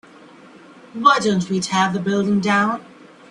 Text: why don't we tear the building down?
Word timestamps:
why 0.93 1.19
don't 1.19 1.47
we 1.47 1.59
tear 1.59 1.93
the 1.93 1.99
building 1.99 2.39
down? 2.39 2.83